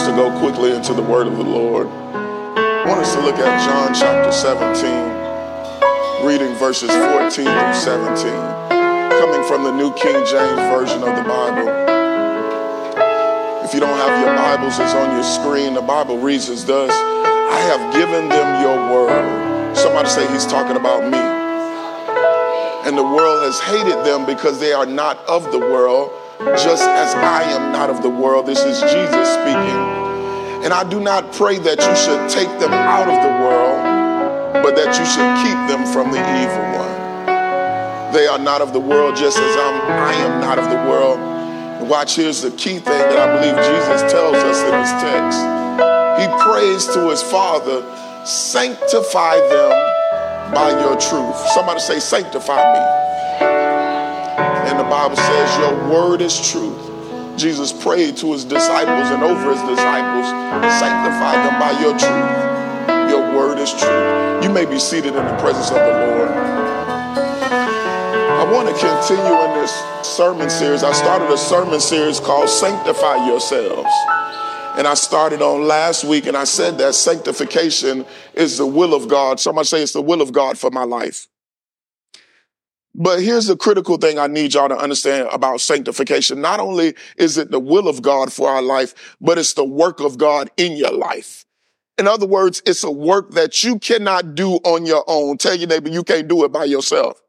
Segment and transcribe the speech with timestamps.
[0.00, 1.86] us to go quickly into the word of the Lord.
[1.86, 8.16] I want us to look at John chapter 17, reading verses 14 through 17,
[9.20, 11.68] coming from the New King James Version of the Bible.
[13.62, 15.74] If you don't have your Bibles, it's on your screen.
[15.74, 19.76] The Bible reads as thus I have given them your word.
[19.76, 21.18] Somebody say he's talking about me.
[22.88, 27.14] And the world has hated them because they are not of the world just as
[27.14, 28.46] I am not of the world.
[28.46, 29.80] This is Jesus speaking.
[30.64, 34.76] And I do not pray that you should take them out of the world, but
[34.76, 38.12] that you should keep them from the evil one.
[38.12, 41.20] They are not of the world, just as I'm, I am not of the world.
[41.88, 45.40] watch, here's the key thing that I believe Jesus tells us in his text.
[46.20, 47.84] He prays to his Father,
[48.24, 51.36] sanctify them by your truth.
[51.54, 53.69] Somebody say, sanctify me.
[54.80, 57.38] The Bible says, Your word is truth.
[57.38, 60.26] Jesus prayed to his disciples and over his disciples,
[60.80, 63.10] sanctify them by your truth.
[63.10, 64.42] Your word is truth.
[64.42, 66.30] You may be seated in the presence of the Lord.
[68.40, 69.70] I want to continue in this
[70.02, 70.82] sermon series.
[70.82, 73.92] I started a sermon series called Sanctify Yourselves.
[74.78, 79.08] And I started on last week and I said that sanctification is the will of
[79.08, 79.40] God.
[79.40, 81.28] Somebody say it's the will of God for my life.
[82.94, 86.40] But here's the critical thing I need y'all to understand about sanctification.
[86.40, 90.00] Not only is it the will of God for our life, but it's the work
[90.00, 91.44] of God in your life.
[91.98, 95.36] In other words, it's a work that you cannot do on your own.
[95.36, 97.20] Tell your neighbor you can't do it by yourself.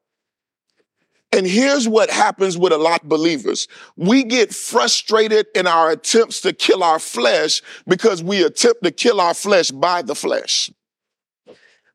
[1.34, 3.68] And here's what happens with a lot of believers.
[3.96, 9.22] We get frustrated in our attempts to kill our flesh because we attempt to kill
[9.22, 10.70] our flesh by the flesh.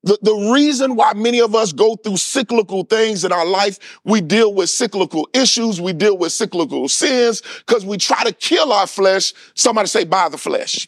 [0.06, 4.20] The, the reason why many of us go through cyclical things in our life, we
[4.20, 8.86] deal with cyclical issues, we deal with cyclical sins, because we try to kill our
[8.86, 9.34] flesh.
[9.54, 10.86] Somebody say, by the flesh.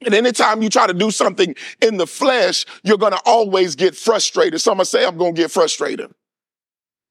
[0.00, 3.94] And anytime you try to do something in the flesh, you're going to always get
[3.94, 4.62] frustrated.
[4.62, 6.10] Somebody say, I'm going to get frustrated.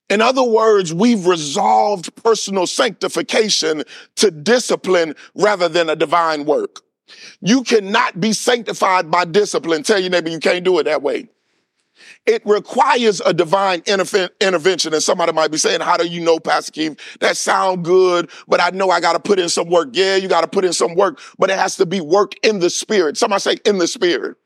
[0.09, 3.83] In other words, we've resolved personal sanctification
[4.15, 6.81] to discipline rather than a divine work.
[7.41, 9.83] You cannot be sanctified by discipline.
[9.83, 11.27] Tell your neighbor you can't do it that way.
[12.25, 14.94] It requires a divine intervention.
[14.94, 17.00] And somebody might be saying, how do you know, Pastor Keith?
[17.19, 19.89] That sound good, but I know I got to put in some work.
[19.94, 22.59] Yeah, you got to put in some work, but it has to be work in
[22.59, 23.17] the spirit.
[23.17, 24.38] Somebody say in the spirit.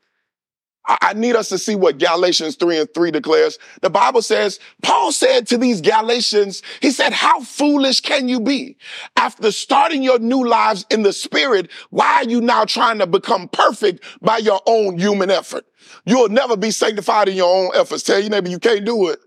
[0.88, 3.58] I need us to see what Galatians 3 and 3 declares.
[3.82, 8.76] The Bible says, Paul said to these Galatians, he said, how foolish can you be?
[9.16, 13.48] After starting your new lives in the spirit, why are you now trying to become
[13.48, 15.64] perfect by your own human effort?
[16.04, 18.04] You'll never be sanctified in your own efforts.
[18.04, 19.18] Tell your neighbor you can't do it.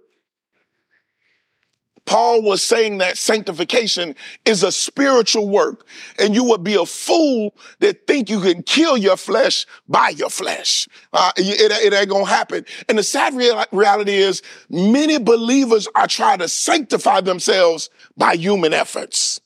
[2.09, 5.86] Paul was saying that sanctification is a spiritual work
[6.18, 10.31] and you would be a fool that think you can kill your flesh by your
[10.31, 10.88] flesh.
[11.14, 12.66] Uh, it, it, ain't gonna happen.
[12.88, 18.74] And the sad real, reality is many believers are trying to sanctify themselves by human
[18.74, 19.40] efforts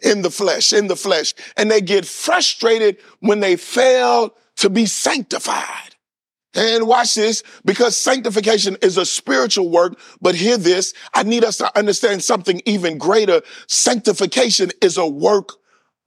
[0.00, 1.34] in the flesh, in the flesh.
[1.58, 5.91] And they get frustrated when they fail to be sanctified.
[6.54, 11.56] And watch this, because sanctification is a spiritual work, but hear this, I need us
[11.58, 13.40] to understand something even greater.
[13.68, 15.52] Sanctification is a work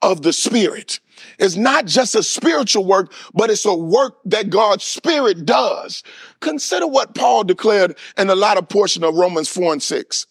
[0.01, 0.99] of the spirit.
[1.39, 6.03] It's not just a spiritual work, but it's a work that God's spirit does.
[6.41, 10.27] Consider what Paul declared in the latter portion of Romans 4 and 6.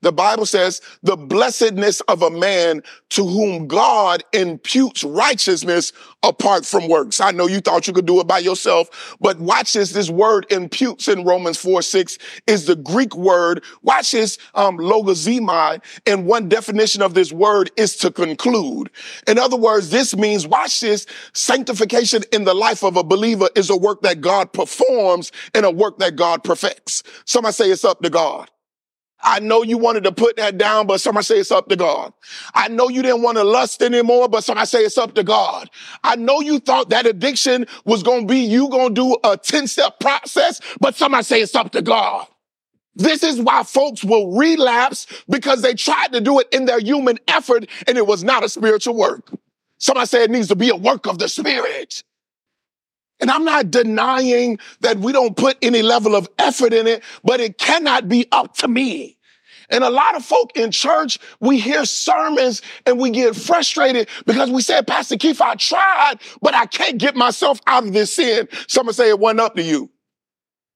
[0.00, 5.92] The Bible says the blessedness of a man to whom God imputes righteousness
[6.22, 7.20] apart from works.
[7.20, 9.92] I know you thought you could do it by yourself, but watch this.
[9.92, 13.62] This word imputes in Romans 4, 6 is the Greek word.
[13.82, 15.82] Watch this, um, logizomai.
[16.06, 18.90] And one definition of this word is to conclude.
[19.26, 23.70] In other words, this means, watch this, sanctification in the life of a believer is
[23.70, 27.02] a work that God performs and a work that God perfects.
[27.24, 28.50] Somebody say it's up to God.
[29.22, 32.12] I know you wanted to put that down, but somebody say it's up to God.
[32.54, 35.70] I know you didn't want to lust anymore, but somebody say it's up to God.
[36.04, 39.36] I know you thought that addiction was going to be you going to do a
[39.36, 42.26] 10 step process, but somebody say it's up to God.
[42.94, 47.18] This is why folks will relapse because they tried to do it in their human
[47.28, 49.30] effort and it was not a spiritual work.
[49.78, 52.02] Somebody say it needs to be a work of the Spirit.
[53.20, 57.40] And I'm not denying that we don't put any level of effort in it, but
[57.40, 59.16] it cannot be up to me.
[59.68, 64.50] And a lot of folk in church, we hear sermons and we get frustrated because
[64.50, 68.48] we said, Pastor Keith, I tried, but I can't get myself out of this sin.
[68.68, 69.90] Someone say it went up to you.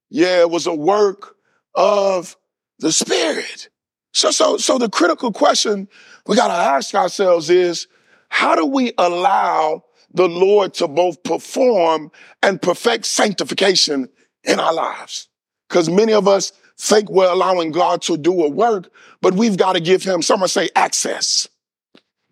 [0.09, 1.37] Yeah, it was a work
[1.75, 2.37] of
[2.81, 3.69] the Spirit.
[4.13, 5.89] So, so, so the critical question
[6.27, 7.87] we got to ask ourselves is,
[8.29, 12.11] how do we allow the Lord to both perform
[12.43, 14.09] and perfect sanctification
[14.45, 15.29] in our lives?
[15.69, 18.91] Because many of us think we're allowing God to do a work,
[19.21, 21.49] but we've got to give him, someone say access.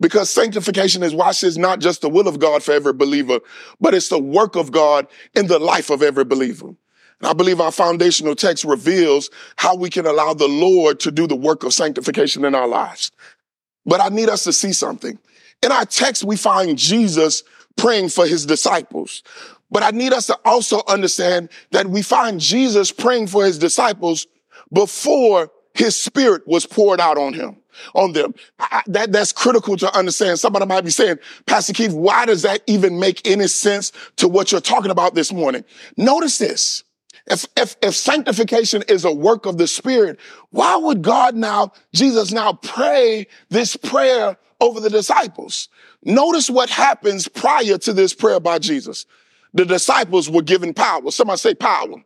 [0.00, 3.40] Because sanctification is, watch this, not just the will of God for every believer,
[3.80, 6.68] but it's the work of God in the life of every believer.
[6.68, 11.26] And I believe our foundational text reveals how we can allow the Lord to do
[11.26, 13.10] the work of sanctification in our lives.
[13.84, 15.18] But I need us to see something.
[15.62, 17.42] In our text, we find Jesus
[17.78, 19.22] praying for his disciples.
[19.70, 24.26] But I need us to also understand that we find Jesus praying for his disciples
[24.72, 27.56] before his spirit was poured out on him,
[27.94, 28.34] on them.
[28.58, 30.38] I, that, that's critical to understand.
[30.38, 34.50] Somebody might be saying, Pastor Keith, why does that even make any sense to what
[34.50, 35.64] you're talking about this morning?
[35.96, 36.84] Notice this.
[37.30, 40.18] If, if, if sanctification is a work of the spirit,
[40.50, 45.68] why would God now, Jesus now pray this prayer over the disciples?
[46.04, 49.06] Notice what happens prior to this prayer by Jesus.
[49.54, 51.10] The disciples were given power.
[51.10, 52.04] Somebody say power.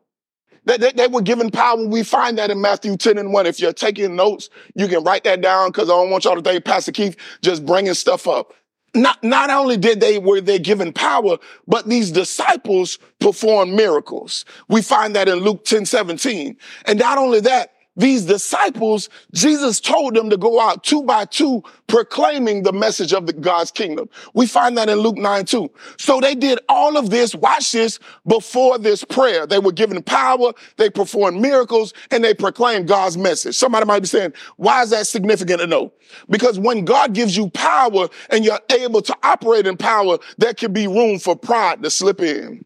[0.65, 1.85] They, they, they, were given power.
[1.87, 3.47] We find that in Matthew 10 and 1.
[3.47, 6.43] If you're taking notes, you can write that down because I don't want y'all to
[6.43, 8.55] think Pastor Keith just bringing stuff up.
[8.94, 14.45] Not, not only did they, were they given power, but these disciples performed miracles.
[14.69, 16.56] We find that in Luke 10, 17.
[16.85, 21.62] And not only that, these disciples, Jesus told them to go out two by two
[21.89, 24.09] proclaiming the message of the God's kingdom.
[24.33, 25.71] We find that in Luke 9 2.
[25.99, 29.47] So they did all of this, watch this, before this prayer.
[29.47, 33.56] They were given power, they performed miracles, and they proclaimed God's message.
[33.56, 35.93] Somebody might be saying, why is that significant to know?
[36.31, 40.73] Because when God gives you power and you're able to operate in power, there can
[40.73, 42.65] be room for pride to slip in.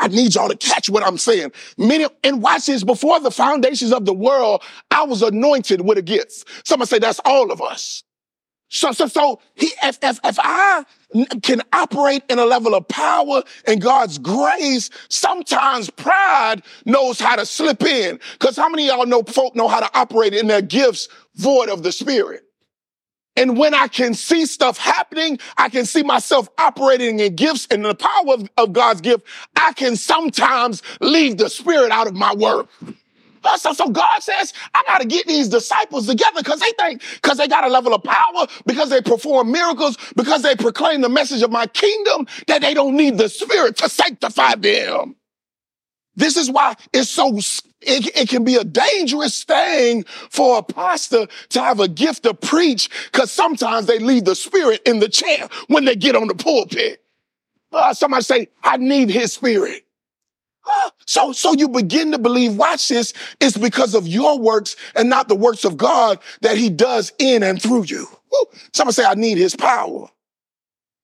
[0.00, 1.52] I need y'all to catch what I'm saying.
[1.76, 6.02] Many, and watch this, before the foundations of the world, I was anointed with a
[6.02, 6.46] gift.
[6.66, 8.02] Someone say that's all of us.
[8.70, 10.84] So, so, so he, if, if, if I
[11.42, 17.44] can operate in a level of power and God's grace, sometimes pride knows how to
[17.44, 18.20] slip in.
[18.38, 21.82] Cause how many y'all know folk know how to operate in their gifts void of
[21.82, 22.44] the spirit?
[23.40, 27.82] And when I can see stuff happening, I can see myself operating in gifts and
[27.82, 29.26] the power of, of God's gift.
[29.56, 32.68] I can sometimes leave the spirit out of my work.
[33.56, 37.38] So, so God says, I got to get these disciples together because they think, because
[37.38, 41.40] they got a level of power, because they perform miracles, because they proclaim the message
[41.40, 45.16] of my kingdom, that they don't need the spirit to sanctify them.
[46.14, 47.38] This is why it's so,
[47.82, 52.34] it, it can be a dangerous thing for a pastor to have a gift to
[52.34, 56.34] preach because sometimes they leave the spirit in the chair when they get on the
[56.34, 57.02] pulpit.
[57.72, 59.84] Uh, somebody say, I need his spirit.
[60.66, 65.08] Uh, so, so you begin to believe, watch this, it's because of your works and
[65.08, 68.06] not the works of God that he does in and through you.
[68.30, 68.58] Woo.
[68.72, 70.08] Somebody say, I need his power.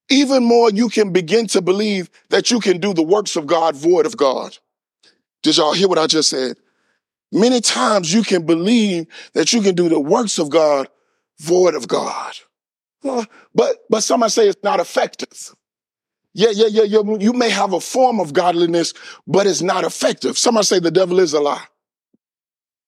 [0.08, 3.74] Even more, you can begin to believe that you can do the works of God
[3.74, 4.56] void of God.
[5.42, 6.56] Did y'all hear what I just said?
[7.32, 10.88] Many times you can believe that you can do the works of God
[11.38, 12.34] void of God.
[13.02, 15.54] But, but somebody say it's not effective.
[16.32, 17.16] Yeah, yeah, yeah, yeah.
[17.18, 18.94] You may have a form of godliness,
[19.26, 20.36] but it's not effective.
[20.36, 21.64] Somebody say the devil is a lie.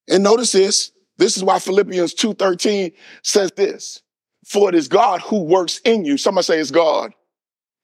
[0.08, 0.92] And notice this.
[1.16, 2.92] This is why Philippians 2.13
[3.22, 4.02] says this.
[4.46, 6.16] For it is God who works in you.
[6.16, 7.12] Somebody say it's God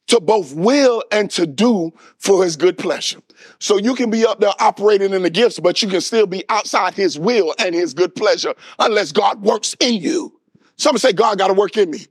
[0.09, 3.21] to both will and to do for his good pleasure.
[3.59, 6.45] So you can be up there operating in the gifts, but you can still be
[6.49, 10.39] outside his will and his good pleasure unless God works in you.
[10.77, 12.07] Someone say, God got to work in me.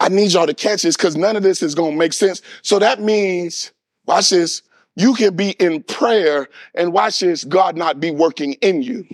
[0.00, 2.42] I need y'all to catch this because none of this is going to make sense.
[2.62, 3.72] So that means,
[4.06, 4.62] watch this,
[4.96, 9.06] you can be in prayer and watch this, God not be working in you.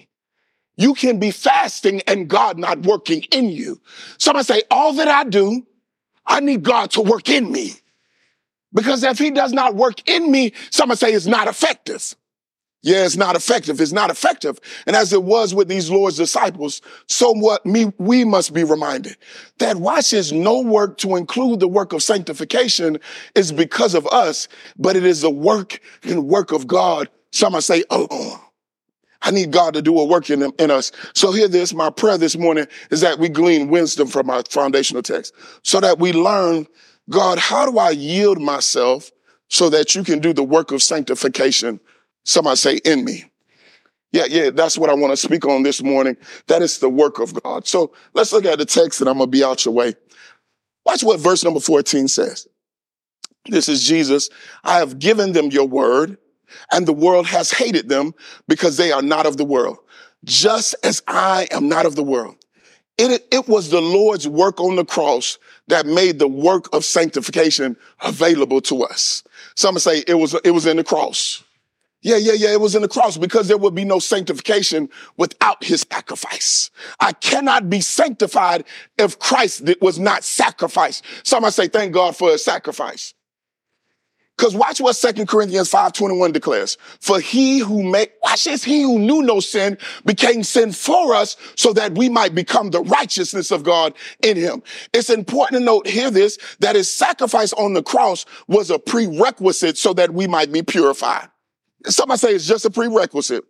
[0.76, 3.80] You can be fasting and God not working in you.
[4.16, 5.66] Someone say, all that I do,
[6.26, 7.73] I need God to work in me.
[8.72, 12.14] Because if he does not work in me, someone say it's not effective.
[12.82, 13.80] Yeah, it's not effective.
[13.80, 14.60] It's not effective.
[14.87, 19.16] And as it was with these Lord's disciples, so what me, we must be reminded
[19.58, 22.98] that watch is no work to include the work of sanctification
[23.34, 24.46] is because of us,
[24.76, 27.08] but it is the work and work of God.
[27.32, 28.44] Someone say, oh,
[29.22, 30.92] I need God to do a work in, in us.
[31.14, 35.02] So hear this, my prayer this morning is that we glean wisdom from our foundational
[35.02, 35.34] text
[35.64, 36.68] so that we learn,
[37.08, 39.10] God, how do I yield myself
[39.48, 41.80] so that you can do the work of sanctification?
[42.24, 43.24] Somebody say in me.
[44.12, 46.16] Yeah, yeah, that's what I want to speak on this morning.
[46.46, 47.66] That is the work of God.
[47.66, 49.94] So let's look at the text and I'm going to be out your way.
[50.86, 52.46] Watch what verse number 14 says.
[53.46, 54.30] This is Jesus.
[54.64, 56.16] I have given them your word
[56.72, 58.14] and the world has hated them
[58.46, 59.78] because they are not of the world,
[60.24, 62.36] just as I am not of the world.
[62.96, 65.38] It, it was the Lord's work on the cross
[65.68, 69.22] that made the work of sanctification available to us.
[69.54, 71.44] Some say it was, it was in the cross.
[72.00, 72.52] Yeah, yeah, yeah.
[72.52, 76.70] It was in the cross because there would be no sanctification without his sacrifice.
[77.00, 78.64] I cannot be sanctified
[78.98, 81.04] if Christ was not sacrificed.
[81.25, 83.14] Somebody say, thank God for his sacrifice.
[84.38, 86.78] Because watch what 2 Corinthians 5.21 declares.
[87.00, 91.37] For he who made, watch this, he who knew no sin became sin for us
[91.57, 94.62] so that we might become the righteousness of God in him.
[94.95, 99.76] It's important to note, hear this, that his sacrifice on the cross was a prerequisite
[99.76, 101.28] so that we might be purified.
[101.87, 103.45] Somebody say it's just a prerequisite.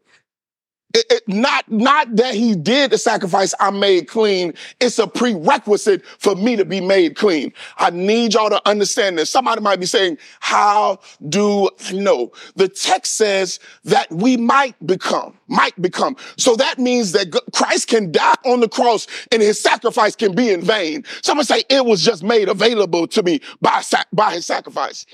[0.95, 4.55] It, it, not, not that he did the sacrifice, I'm made clean.
[4.81, 7.53] It's a prerequisite for me to be made clean.
[7.77, 9.29] I need y'all to understand this.
[9.29, 12.33] Somebody might be saying, how do I know?
[12.57, 16.17] The text says that we might become, might become.
[16.39, 20.49] So that means that Christ can die on the cross and his sacrifice can be
[20.49, 21.05] in vain.
[21.23, 23.83] Someone say it was just made available to me by,
[24.15, 25.05] by his sacrifice.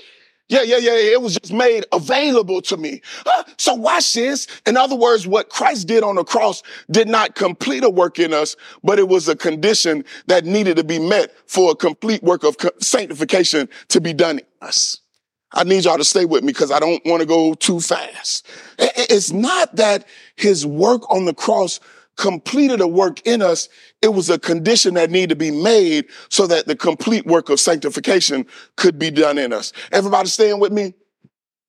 [0.47, 0.93] Yeah, yeah, yeah.
[0.93, 3.01] It was just made available to me.
[3.25, 4.47] Uh, so watch this.
[4.67, 6.61] In other words, what Christ did on the cross
[6.91, 10.83] did not complete a work in us, but it was a condition that needed to
[10.83, 14.99] be met for a complete work of sanctification to be done in us.
[15.51, 18.45] I need y'all to stay with me because I don't want to go too fast.
[18.77, 21.79] It's not that his work on the cross
[22.15, 23.69] completed a work in us,
[24.01, 27.59] it was a condition that needed to be made so that the complete work of
[27.59, 28.45] sanctification
[28.77, 29.73] could be done in us.
[29.91, 30.93] Everybody staying with me?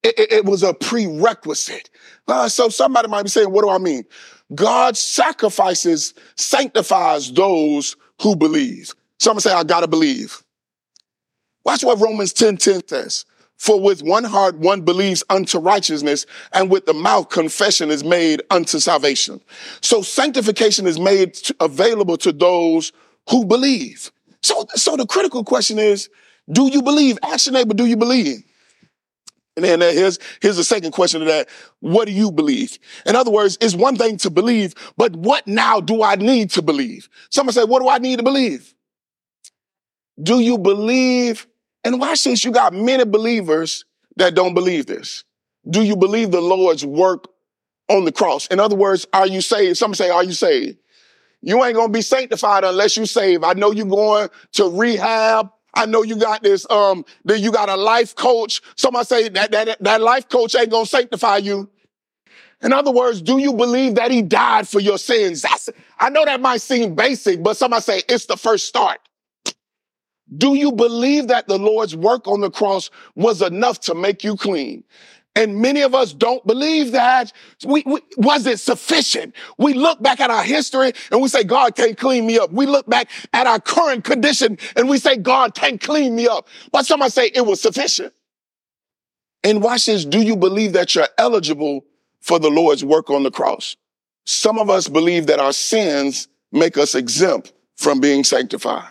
[0.02, 1.90] It, it, it was a prerequisite.
[2.28, 4.04] Uh, so somebody might be saying, what do I mean?
[4.54, 8.94] God sacrifices, sanctifies those who believe.
[9.18, 10.42] Someone say, I gotta believe.
[11.64, 13.24] Watch what Romans 10, 10 says.
[13.56, 18.42] For with one heart one believes unto righteousness, and with the mouth confession is made
[18.50, 19.40] unto salvation.
[19.80, 22.92] So sanctification is made available to those
[23.30, 24.12] who believe.
[24.42, 26.10] So, so the critical question is,
[26.52, 27.18] do you believe?
[27.22, 28.44] Ask your neighbor, do you believe?
[29.56, 31.48] And then here's, here's the second question to that.
[31.80, 32.78] What do you believe?
[33.06, 36.62] In other words, it's one thing to believe, but what now do I need to
[36.62, 37.08] believe?
[37.30, 38.74] Someone say, what do I need to believe?
[40.22, 41.46] Do you believe
[41.86, 43.84] and watch this, you got many believers
[44.16, 45.22] that don't believe this.
[45.70, 47.28] Do you believe the Lord's work
[47.88, 48.48] on the cross?
[48.48, 49.76] In other words, are you saved?
[49.76, 50.78] Some say, are you saved?
[51.42, 53.44] You ain't gonna be sanctified unless you save.
[53.44, 55.50] I know you're going to rehab.
[55.74, 58.62] I know you got this, um, that you got a life coach.
[58.74, 61.70] Somebody say that, that, that life coach ain't gonna sanctify you.
[62.62, 65.42] In other words, do you believe that he died for your sins?
[65.42, 65.68] That's,
[66.00, 68.98] I know that might seem basic, but somebody say it's the first start.
[70.34, 74.36] Do you believe that the Lord's work on the cross was enough to make you
[74.36, 74.82] clean?
[75.36, 77.30] And many of us don't believe that.
[77.64, 79.34] We, we, was it sufficient?
[79.58, 82.50] We look back at our history and we say, God can't clean me up.
[82.50, 86.48] We look back at our current condition and we say, God can't clean me up.
[86.72, 88.14] But some somebody say it was sufficient.
[89.44, 90.06] And watch this.
[90.06, 91.84] Do you believe that you're eligible
[92.20, 93.76] for the Lord's work on the cross?
[94.24, 98.88] Some of us believe that our sins make us exempt from being sanctified.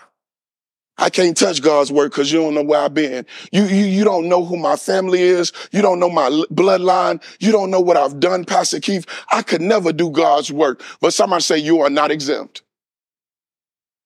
[0.98, 3.25] I can't touch God's word because you don't know where I've been.
[3.52, 5.52] You, you, you don't know who my family is.
[5.72, 7.22] You don't know my bloodline.
[7.40, 9.06] You don't know what I've done, Pastor Keith.
[9.30, 10.82] I could never do God's work.
[11.02, 12.62] But somebody say you are not exempt.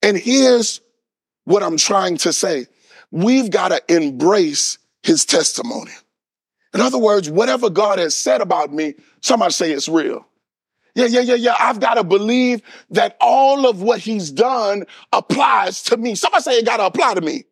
[0.01, 0.81] And here's
[1.45, 2.65] what I'm trying to say.
[3.11, 5.91] We've got to embrace his testimony.
[6.73, 10.25] In other words, whatever God has said about me, somebody say it's real.
[10.95, 11.55] Yeah, yeah, yeah, yeah.
[11.59, 16.15] I've got to believe that all of what he's done applies to me.
[16.15, 17.45] Somebody say it got to apply to me.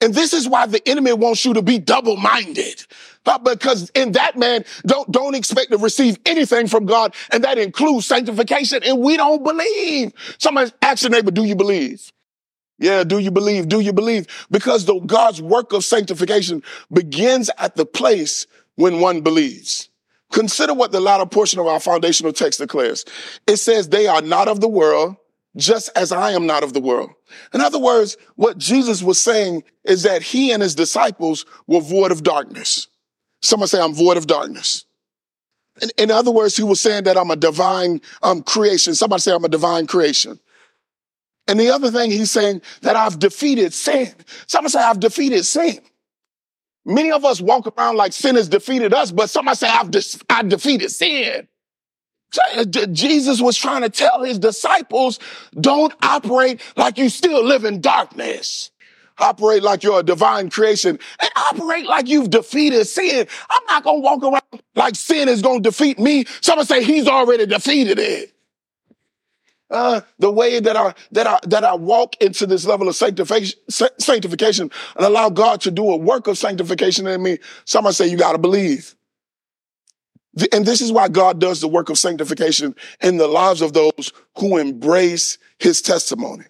[0.00, 2.84] And this is why the enemy wants you to be double-minded.
[3.22, 7.14] But because in that man, don't, don't expect to receive anything from God.
[7.30, 8.82] And that includes sanctification.
[8.82, 10.12] And we don't believe.
[10.38, 12.10] Somebody ask your neighbor, do you believe?
[12.80, 13.68] Yeah, do you believe?
[13.68, 14.26] Do you believe?
[14.50, 19.88] Because the God's work of sanctification begins at the place when one believes.
[20.32, 23.04] Consider what the latter portion of our foundational text declares.
[23.46, 25.16] It says, they are not of the world,
[25.56, 27.10] just as I am not of the world.
[27.52, 32.10] In other words, what Jesus was saying is that he and his disciples were void
[32.10, 32.88] of darkness.
[33.42, 34.86] Someone say, I'm void of darkness.
[35.82, 38.94] In, in other words, he was saying that I'm a divine um, creation.
[38.94, 40.40] Somebody say I'm a divine creation.
[41.46, 44.14] And the other thing he's saying that I've defeated sin.
[44.46, 45.80] Somebody say I've defeated sin.
[46.84, 50.02] Many of us walk around like sin has defeated us, but somebody say I've de-
[50.28, 51.48] I defeated sin.
[52.92, 55.18] Jesus was trying to tell his disciples,
[55.60, 58.70] don't operate like you still live in darkness.
[59.18, 63.26] Operate like you're a divine creation and operate like you've defeated sin.
[63.50, 66.24] I'm not going to walk around like sin is going to defeat me.
[66.40, 68.32] Someone say he's already defeated it.
[69.72, 73.58] Uh, the way that I that I that I walk into this level of sanctification,
[73.98, 77.38] sanctification and allow God to do a work of sanctification in me.
[77.64, 78.94] Somebody say you got to believe.
[80.52, 84.12] And this is why God does the work of sanctification in the lives of those
[84.38, 86.44] who embrace his testimony.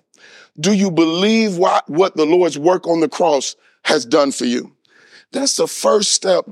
[0.58, 4.76] Do you believe what, what the Lord's work on the cross has done for you?
[5.32, 6.48] That's the first step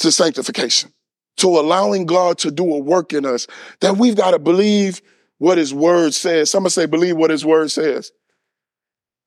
[0.00, 0.92] to sanctification,
[1.38, 3.46] to allowing God to do a work in us
[3.80, 5.00] that we've got to believe
[5.38, 6.50] what his word says.
[6.50, 8.12] Somebody say, believe what his word says.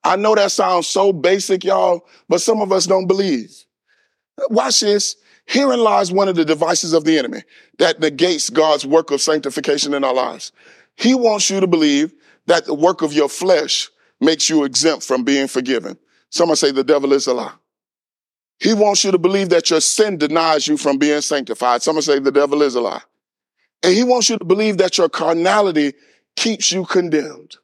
[0.03, 3.51] I know that sounds so basic, y'all, but some of us don't believe.
[4.49, 5.15] Watch this.
[5.45, 7.43] Herein lies one of the devices of the enemy
[7.79, 10.51] that negates God's work of sanctification in our lives.
[10.95, 12.13] He wants you to believe
[12.47, 15.97] that the work of your flesh makes you exempt from being forgiven.
[16.29, 17.53] Someone say the devil is a lie.
[18.59, 21.81] He wants you to believe that your sin denies you from being sanctified.
[21.81, 23.01] Someone say the devil is a lie.
[23.83, 25.93] And he wants you to believe that your carnality
[26.35, 27.57] keeps you condemned.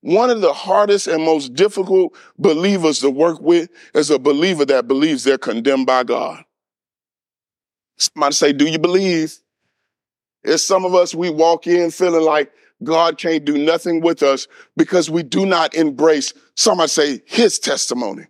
[0.00, 4.86] One of the hardest and most difficult believers to work with is a believer that
[4.86, 6.44] believes they're condemned by God.
[7.96, 9.38] Somebody say, do you believe?
[10.42, 14.46] It's some of us, we walk in feeling like God can't do nothing with us
[14.76, 18.26] because we do not embrace, somebody say, his testimony.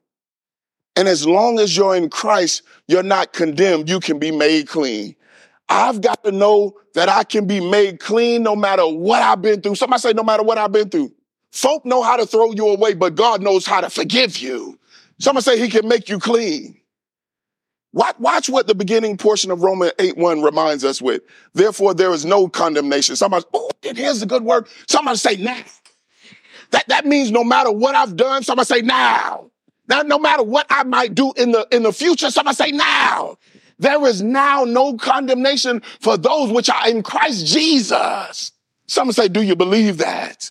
[0.94, 3.88] And as long as you're in Christ, you're not condemned.
[3.88, 5.16] You can be made clean.
[5.68, 9.60] I've got to know that I can be made clean no matter what I've been
[9.60, 9.76] through.
[9.76, 11.12] Somebody say, no matter what I've been through.
[11.52, 14.78] Folk know how to throw you away, but God knows how to forgive you.
[15.18, 16.80] Somebody say he can make you clean.
[17.92, 21.22] Watch, watch what the beginning portion of Romans 8 1 reminds us with.
[21.54, 23.14] Therefore, there is no condemnation.
[23.14, 24.66] Somebody, oh, here's a good word.
[24.88, 25.62] Somebody say now.
[26.72, 29.48] That, that means no matter what I've done, somebody say now.
[29.88, 33.38] Now, no matter what I might do in the, in the future, somebody say now.
[33.78, 38.52] There is now no condemnation for those which are in Christ Jesus.
[38.86, 40.50] Someone say, do you believe that?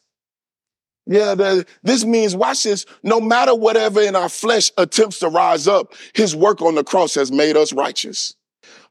[1.05, 5.67] Yeah, the, this means, watch this, no matter whatever in our flesh attempts to rise
[5.67, 8.36] up, his work on the cross has made us righteous.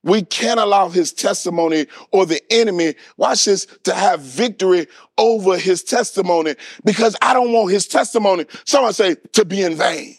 [0.04, 5.82] We can't allow his testimony or the enemy, watch this, to have victory over his
[5.84, 10.16] testimony because I don't want his testimony, someone say, to be in vain.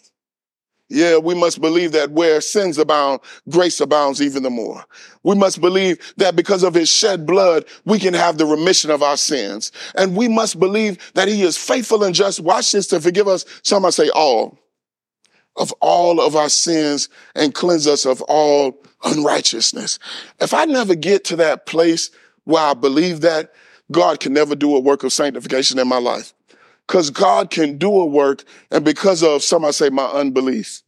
[0.90, 4.84] Yeah, we must believe that where sins abound, grace abounds even the more.
[5.22, 9.02] We must believe that because of his shed blood, we can have the remission of
[9.02, 9.72] our sins.
[9.96, 13.46] And we must believe that he is faithful and just, watch this, to forgive us,
[13.62, 14.58] some I say all,
[15.56, 19.98] of all of our sins and cleanse us of all unrighteousness.
[20.40, 22.10] If I never get to that place
[22.44, 23.54] where I believe that,
[23.90, 26.33] God can never do a work of sanctification in my life.
[26.86, 30.82] Because God can do a work, and because of, some I say, my unbelief.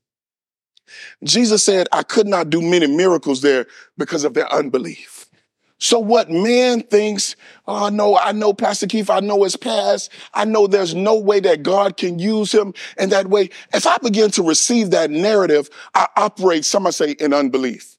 [1.24, 5.26] Jesus said, I could not do many miracles there because of their unbelief.
[5.78, 10.10] So what man thinks, oh no, I know Pastor Keith, I know his past.
[10.32, 13.50] I know there's no way that God can use him in that way.
[13.74, 17.95] If I begin to receive that narrative, I operate, some I say, in unbelief.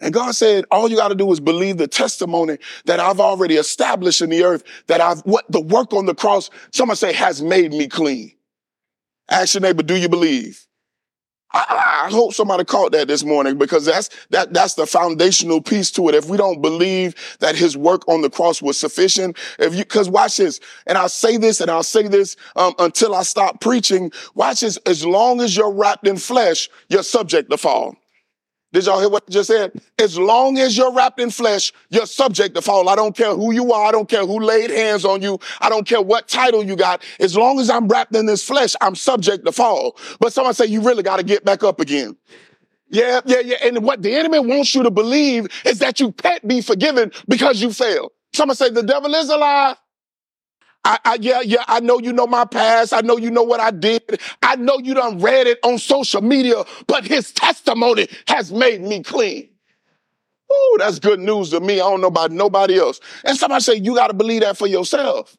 [0.00, 3.56] And God said, all you got to do is believe the testimony that I've already
[3.56, 7.42] established in the earth, that I've, what the work on the cross, someone say, has
[7.42, 8.32] made me clean.
[9.28, 10.66] Ask your neighbor, do you believe?
[11.52, 15.90] I, I, hope somebody caught that this morning because that's, that, that's the foundational piece
[15.92, 16.14] to it.
[16.14, 20.08] If we don't believe that his work on the cross was sufficient, if you, cause
[20.08, 24.12] watch this, and I'll say this and I'll say this, um, until I stop preaching.
[24.34, 24.76] Watch this.
[24.86, 27.96] As long as you're wrapped in flesh, you're subject to fall.
[28.72, 29.72] Did y'all hear what I just said?
[29.98, 32.88] As long as you're wrapped in flesh, you're subject to fall.
[32.88, 33.86] I don't care who you are.
[33.86, 35.38] I don't care who laid hands on you.
[35.60, 37.02] I don't care what title you got.
[37.18, 39.96] As long as I'm wrapped in this flesh, I'm subject to fall.
[40.20, 42.16] But someone say you really got to get back up again.
[42.90, 43.56] Yeah, yeah, yeah.
[43.64, 47.60] And what the enemy wants you to believe is that you can't be forgiven because
[47.60, 48.12] you failed.
[48.34, 49.76] Someone say the devil is alive.
[50.84, 52.92] I, I, yeah, yeah, I know you know my past.
[52.94, 54.20] I know you know what I did.
[54.42, 59.02] I know you done read it on social media, but his testimony has made me
[59.02, 59.50] clean.
[60.50, 61.74] Oh, that's good news to me.
[61.74, 62.98] I don't know about nobody else.
[63.24, 65.36] And somebody say, you got to believe that for yourself.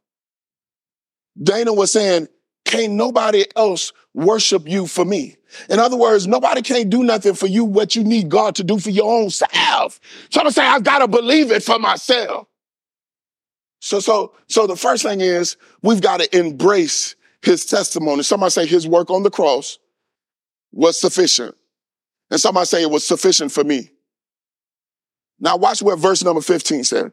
[1.41, 2.27] Dana was saying,
[2.65, 5.35] can't nobody else worship you for me.
[5.69, 8.79] In other words, nobody can't do nothing for you what you need God to do
[8.79, 9.99] for your own self.
[10.29, 12.47] So I'm say, I've got to believe it for myself.
[13.81, 18.21] So, so, so the first thing is we've got to embrace his testimony.
[18.21, 19.79] Somebody say his work on the cross
[20.71, 21.55] was sufficient.
[22.29, 23.89] And somebody say it was sufficient for me.
[25.39, 27.11] Now watch what verse number 15 said.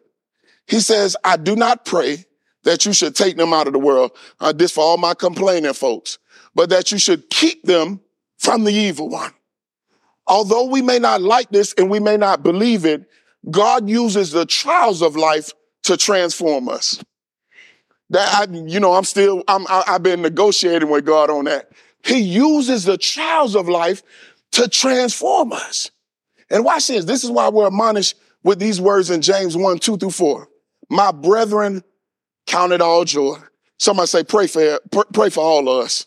[0.66, 2.26] He says, I do not pray
[2.64, 4.12] that you should take them out of the world.
[4.38, 6.18] Uh, this for all my complaining folks,
[6.54, 8.00] but that you should keep them
[8.36, 9.32] from the evil one.
[10.26, 13.08] Although we may not like this and we may not believe it,
[13.50, 15.52] God uses the trials of life
[15.84, 17.02] to transform us.
[18.10, 21.70] That I, you know, I'm still, I'm, I, I've been negotiating with God on that.
[22.04, 24.02] He uses the trials of life
[24.52, 25.90] to transform us.
[26.50, 27.04] And watch this.
[27.04, 30.48] This is why we're admonished with these words in James 1, 2 through 4.
[30.88, 31.84] My brethren,
[32.46, 33.36] count it all joy.
[33.78, 34.80] Somebody say, pray for,
[35.12, 36.06] pray for all of us.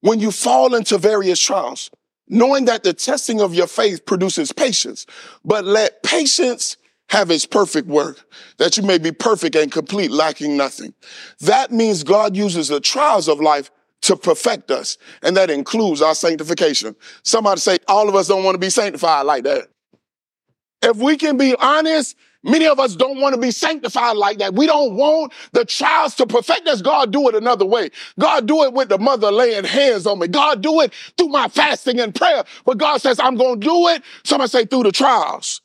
[0.00, 1.90] When you fall into various trials,
[2.28, 5.06] knowing that the testing of your faith produces patience,
[5.44, 6.76] but let patience
[7.08, 8.24] have his perfect work,
[8.58, 10.94] that you may be perfect and complete, lacking nothing.
[11.40, 13.70] That means God uses the trials of life
[14.02, 14.98] to perfect us.
[15.22, 16.96] And that includes our sanctification.
[17.22, 19.68] Somebody say, all of us don't want to be sanctified like that.
[20.82, 24.54] If we can be honest, many of us don't want to be sanctified like that.
[24.54, 26.82] We don't want the trials to perfect us.
[26.82, 27.90] God do it another way.
[28.20, 30.28] God do it with the mother laying hands on me.
[30.28, 32.44] God do it through my fasting and prayer.
[32.66, 34.02] But God says, I'm going to do it.
[34.24, 35.62] Somebody say through the trials.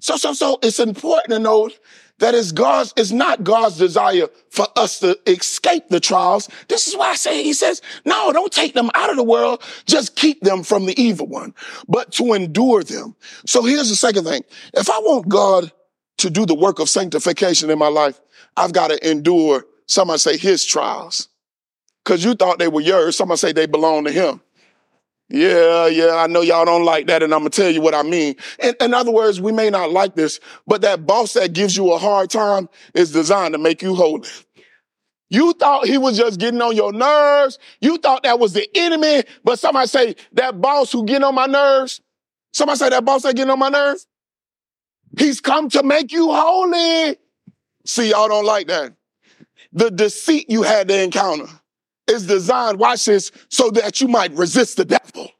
[0.00, 1.70] So, so, so it's important to know
[2.18, 6.48] that it's God's, it's not God's desire for us to escape the trials.
[6.68, 9.62] This is why I say, he says, no, don't take them out of the world.
[9.84, 11.54] Just keep them from the evil one,
[11.88, 13.14] but to endure them.
[13.46, 14.44] So here's the second thing.
[14.72, 15.72] If I want God
[16.18, 18.20] to do the work of sanctification in my life,
[18.56, 21.28] I've got to endure, Some somebody say his trials.
[22.04, 23.16] Cause you thought they were yours.
[23.16, 24.40] Some Somebody say they belong to him.
[25.28, 28.02] Yeah, yeah, I know y'all don't like that, and I'm gonna tell you what I
[28.02, 28.36] mean.
[28.62, 31.92] In, in, other words, we may not like this, but that boss that gives you
[31.92, 34.28] a hard time is designed to make you holy.
[35.28, 37.58] You thought he was just getting on your nerves.
[37.80, 41.46] You thought that was the enemy, but somebody say that boss who getting on my
[41.46, 42.00] nerves.
[42.52, 44.06] Somebody say that boss that getting on my nerves.
[45.18, 47.16] He's come to make you holy.
[47.84, 48.94] See, y'all don't like that.
[49.72, 51.48] The deceit you had to encounter
[52.08, 55.30] is designed, watch this, so that you might resist the devil.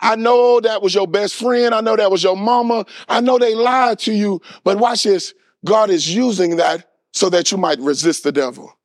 [0.00, 1.74] I know that was your best friend.
[1.74, 2.84] I know that was your mama.
[3.08, 5.32] I know they lied to you, but watch this.
[5.64, 8.76] God is using that so that you might resist the devil.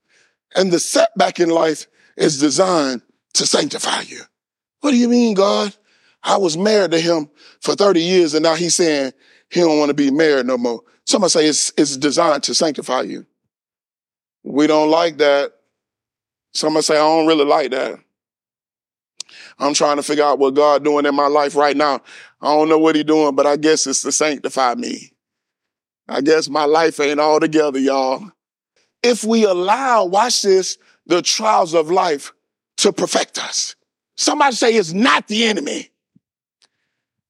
[0.56, 1.88] And the setback in life
[2.18, 3.02] is designed
[3.34, 4.22] to sanctify you.
[4.82, 5.76] What do you mean, God?
[6.24, 7.30] I was married to him
[7.62, 9.14] for 30 years and now he's saying
[9.50, 10.82] he don't want to be married no more.
[11.06, 13.26] Somebody say it's, it's designed to sanctify you.
[14.44, 15.54] We don't like that.
[16.58, 18.00] Somebody say, I don't really like that.
[19.60, 22.02] I'm trying to figure out what God doing in my life right now.
[22.42, 25.12] I don't know what he doing, but I guess it's to sanctify me.
[26.08, 28.32] I guess my life ain't all together, y'all.
[29.04, 32.34] If we allow, watch this, the trials of life
[32.78, 33.76] to perfect us.
[34.16, 35.92] Somebody say it's not the enemy.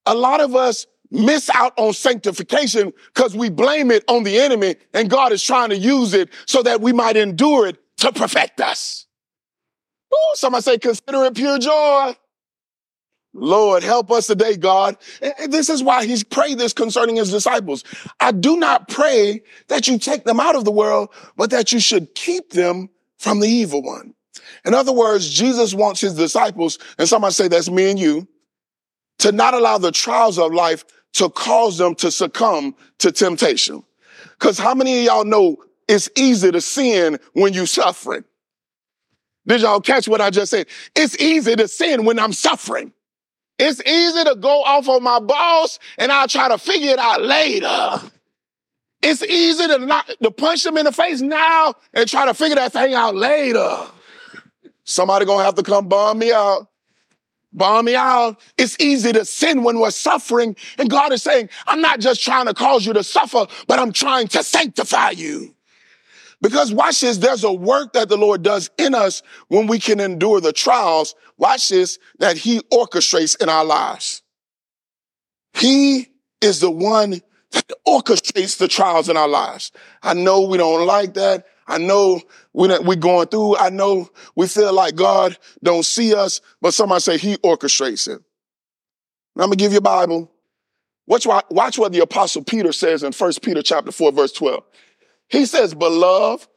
[0.06, 4.78] A lot of us miss out on sanctification because we blame it on the enemy
[4.94, 8.62] and God is trying to use it so that we might endure it to perfect
[8.62, 9.07] us.
[10.14, 12.16] Ooh, somebody say, consider it pure joy.
[13.34, 14.98] Lord, help us today, God.
[15.22, 17.84] And this is why he's prayed this concerning his disciples.
[18.20, 21.80] I do not pray that you take them out of the world, but that you
[21.80, 22.90] should keep them
[23.20, 24.16] from the evil one.
[24.66, 28.28] In other words, Jesus wants his disciples, and somebody say that's me and you,
[29.20, 33.84] to not allow the trials of life to cause them to succumb to temptation.
[34.40, 38.24] Cause how many of y'all know it's easy to sin when you're suffering?
[39.48, 40.68] Did y'all catch what I just said?
[40.96, 42.94] It's easy to sin when I'm suffering.
[43.58, 47.22] It's easy to go off on my boss and I'll try to figure it out
[47.22, 48.02] later.
[49.02, 52.56] It's easy to not to punch them in the face now and try to figure
[52.56, 53.88] that thing out later.
[54.84, 56.68] Somebody gonna have to come bomb me out.
[57.54, 58.40] Bomb me out.
[58.58, 60.56] It's easy to sin when we're suffering.
[60.78, 63.94] And God is saying, I'm not just trying to cause you to suffer, but I'm
[63.94, 65.56] trying to sanctify you.
[66.42, 70.00] Because watch this, there's a work that the Lord does in us when we can
[70.00, 71.16] endure the trials.
[71.38, 74.22] Watch this, that he orchestrates in our lives.
[75.54, 76.08] He
[76.42, 77.22] is the one
[77.52, 79.72] that orchestrates the trials in our lives.
[80.04, 81.46] I know we don't like that.
[81.68, 82.22] I know
[82.54, 83.58] we're, going through.
[83.58, 88.22] I know we feel like God don't see us, but somebody say he orchestrates it.
[89.36, 90.32] I'm going to give you a Bible.
[91.08, 94.64] Watch, watch what the apostle Peter says in 1 Peter chapter 4, verse 12.
[95.30, 96.48] He says, beloved,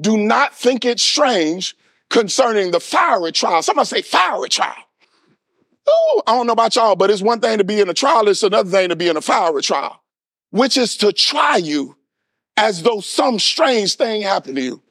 [0.00, 1.76] do not think it strange
[2.10, 3.62] concerning the fiery trial.
[3.62, 4.74] Somebody say fiery trial.
[5.86, 8.28] Oh, I don't know about y'all, but it's one thing to be in a trial.
[8.28, 10.02] It's another thing to be in a fiery trial,
[10.50, 11.96] which is to try you
[12.56, 14.82] as though some strange thing happened to you.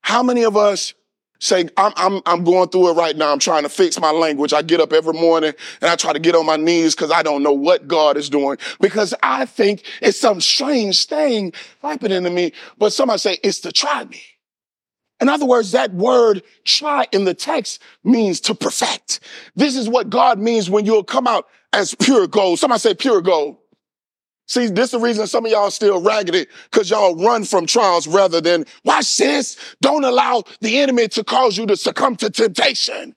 [0.00, 0.94] How many of us
[1.40, 3.32] say, I'm, I'm, I'm going through it right now.
[3.32, 4.52] I'm trying to fix my language.
[4.52, 7.22] I get up every morning and I try to get on my knees because I
[7.22, 12.30] don't know what God is doing because I think it's some strange thing happening to
[12.30, 12.52] me.
[12.78, 14.22] But somebody say it's to try me.
[15.20, 19.20] In other words, that word try in the text means to perfect.
[19.54, 22.58] This is what God means when you'll come out as pure gold.
[22.58, 23.56] Somebody say pure gold.
[24.50, 28.08] See, this is the reason some of y'all still raggedy, because y'all run from trials
[28.08, 33.14] rather than, watch this, don't allow the enemy to cause you to succumb to temptation.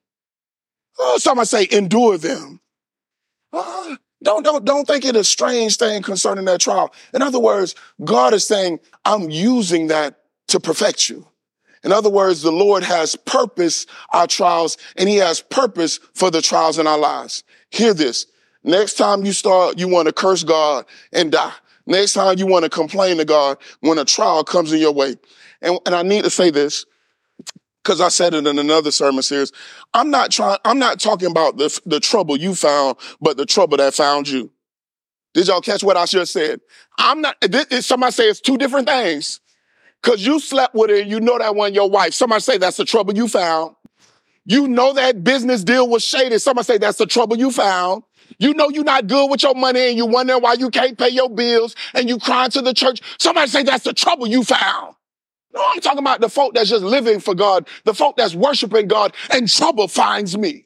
[0.99, 2.61] Oh, somebody say endure them.
[3.51, 6.93] Oh, don't, don't, don't think it a strange thing concerning that trial.
[7.15, 10.19] In other words, God is saying, I'm using that
[10.49, 11.27] to perfect you.
[11.83, 16.43] In other words, the Lord has purpose our trials and he has purpose for the
[16.43, 17.43] trials in our lives.
[17.71, 18.27] Hear this.
[18.63, 21.53] Next time you start, you want to curse God and die.
[21.85, 25.15] Next time you want to complain to God when a trial comes in your way.
[25.61, 26.85] And, and I need to say this
[27.83, 29.51] because I said it in another sermon series.
[29.93, 33.77] I'm not trying, I'm not talking about the, the trouble you found, but the trouble
[33.77, 34.49] that found you.
[35.33, 36.61] Did y'all catch what I just said?
[36.97, 39.41] I'm not, this, somebody say it's two different things.
[40.03, 42.13] Cause you slept with her and you know that one your wife.
[42.13, 43.75] Somebody say that's the trouble you found.
[44.45, 46.37] You know that business deal was shady.
[46.37, 48.03] Somebody say that's the trouble you found.
[48.39, 51.09] You know you're not good with your money and you wonder why you can't pay
[51.09, 53.01] your bills and you crying to the church.
[53.19, 54.95] Somebody say that's the trouble you found.
[55.53, 58.87] No, I'm talking about the folk that's just living for God, the folk that's worshiping
[58.87, 60.65] God and trouble finds me.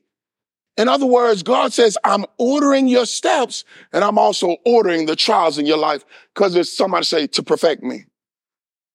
[0.77, 5.57] In other words, God says, I'm ordering your steps and I'm also ordering the trials
[5.57, 8.05] in your life because it's somebody say to perfect me.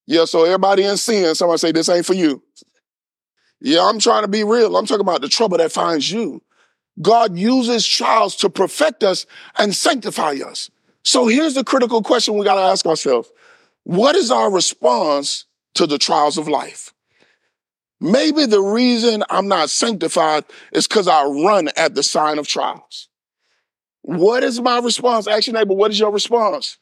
[0.07, 2.41] Yeah, so everybody in sin, somebody say this ain't for you.
[3.63, 4.75] Yeah, I'm trying to be real.
[4.75, 6.43] I'm talking about the trouble that finds you.
[7.01, 9.25] God uses trials to perfect us
[9.57, 10.69] and sanctify us.
[11.03, 13.31] So here's the critical question we got to ask ourselves.
[13.83, 15.45] What is our response
[15.75, 16.93] to the trials of life?
[18.01, 23.07] Maybe the reason I'm not sanctified is because I run at the sign of trials.
[24.01, 25.25] What is my response?
[25.25, 26.77] Ask your neighbor, what is your response?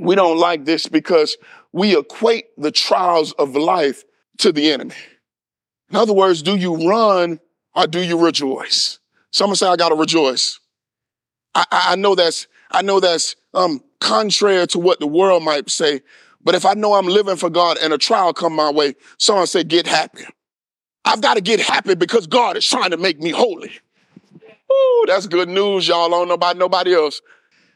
[0.00, 1.36] We don't like this because
[1.72, 4.02] we equate the trials of life
[4.38, 4.94] to the enemy.
[5.90, 7.40] In other words, do you run
[7.74, 8.98] or do you rejoice?
[9.30, 10.60] Someone say, I gotta rejoice.
[11.54, 16.02] I, I, know that's, I know that's, um, contrary to what the world might say.
[16.42, 19.46] But if I know I'm living for God and a trial come my way, someone
[19.46, 20.24] say, get happy.
[21.04, 23.72] I've got to get happy because God is trying to make me holy.
[24.70, 26.06] Ooh, that's good news, y'all.
[26.06, 27.20] I don't know about nobody else.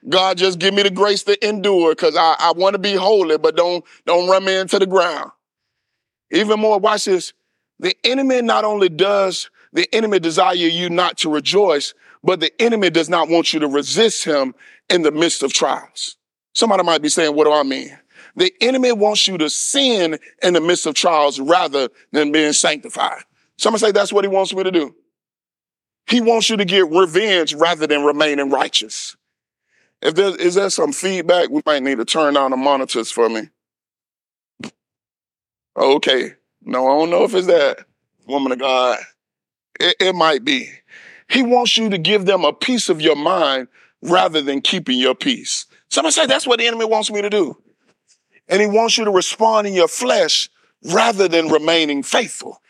[0.08, 3.38] God just give me the grace to endure because I, I want to be holy,
[3.38, 5.30] but don't, don't run me into the ground.
[6.30, 7.32] Even more, watch this.
[7.82, 12.90] The enemy not only does the enemy desire you not to rejoice, but the enemy
[12.90, 14.54] does not want you to resist him
[14.88, 16.16] in the midst of trials.
[16.54, 17.98] Somebody might be saying, what do I mean?
[18.36, 23.24] The enemy wants you to sin in the midst of trials rather than being sanctified.
[23.58, 24.94] Somebody say that's what he wants me to do.
[26.06, 29.16] He wants you to get revenge rather than remaining righteous.
[30.00, 33.28] If there is there some feedback, we might need to turn on the monitors for
[33.28, 33.48] me.
[35.76, 36.34] Okay.
[36.64, 37.84] No, I don't know if it's that.
[38.26, 38.98] Woman of God.
[39.80, 40.70] It, it might be.
[41.28, 43.68] He wants you to give them a piece of your mind
[44.02, 45.66] rather than keeping your peace.
[45.88, 47.56] Somebody say that's what the enemy wants me to do.
[48.48, 50.50] And he wants you to respond in your flesh
[50.84, 52.60] rather than remaining faithful.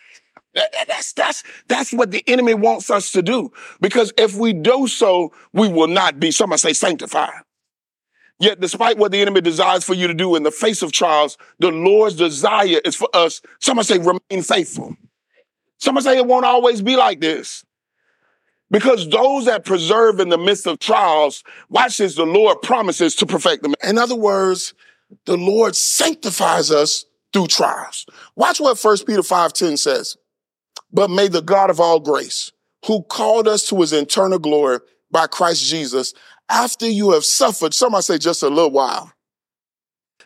[0.54, 3.52] That's, that's, that's what the enemy wants us to do.
[3.80, 7.42] Because if we do so, we will not be, somebody say sanctified.
[8.38, 11.38] Yet despite what the enemy desires for you to do in the face of trials,
[11.58, 14.96] the Lord's desire is for us, somebody say remain faithful.
[15.78, 17.64] Somebody say it won't always be like this.
[18.70, 23.26] Because those that preserve in the midst of trials, watch this, the Lord promises to
[23.26, 23.74] perfect them.
[23.86, 24.72] In other words,
[25.26, 28.06] the Lord sanctifies us through trials.
[28.34, 30.16] Watch what 1 Peter 5.10 says.
[30.90, 32.52] But may the God of all grace,
[32.86, 34.78] who called us to his eternal glory
[35.12, 36.14] by Christ Jesus,
[36.48, 39.12] after you have suffered, somebody say just a little while,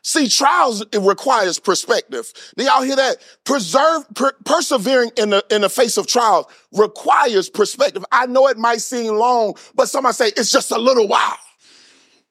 [0.07, 2.33] See, trials, it requires perspective.
[2.57, 3.17] Do y'all hear that?
[3.43, 8.05] Preserve, per, persevering in the, in the face of trials requires perspective.
[8.13, 11.37] I know it might seem long, but somebody say it's just a little while.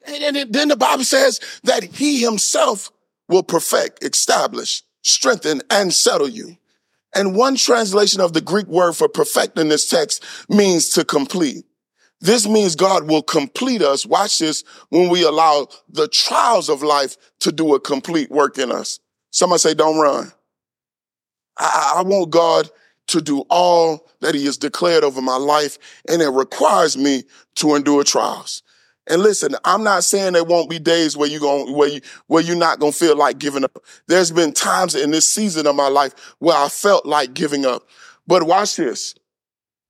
[0.08, 2.94] And, and then the Bible says that he himself
[3.28, 6.56] will perfect, establish, strengthen, and settle you.
[7.14, 11.66] And one translation of the Greek word for perfect in this text means to complete.
[12.26, 14.04] This means God will complete us.
[14.04, 18.72] Watch this when we allow the trials of life to do a complete work in
[18.72, 19.00] us.
[19.30, 20.32] Somebody say, don't run.
[21.56, 22.72] I, I want God
[23.10, 25.78] to do all that he has declared over my life.
[26.10, 27.26] And it requires me
[27.58, 28.64] to endure trials.
[29.06, 32.42] And listen, I'm not saying there won't be days where you going where you where
[32.42, 33.86] you're not gonna feel like giving up.
[34.08, 37.88] There's been times in this season of my life where I felt like giving up.
[38.26, 39.14] But watch this.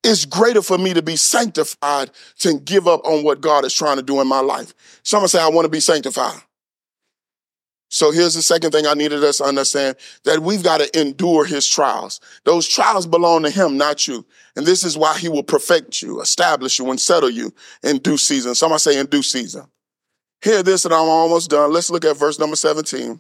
[0.08, 2.12] It's greater for me to be sanctified
[2.44, 4.76] than give up on what God is trying to do in my life.
[5.02, 6.40] Someone say, I want to be sanctified.
[7.90, 11.44] So here's the second thing I needed us to understand that we've got to endure
[11.44, 12.20] his trials.
[12.44, 14.24] Those trials belong to him, not you.
[14.56, 18.18] And this is why he will perfect you, establish you, and settle you in due
[18.18, 18.54] season.
[18.54, 19.66] Somebody say in due season.
[20.44, 21.74] Hear this, and I'm almost done.
[21.74, 23.20] Let's look at verse number 17.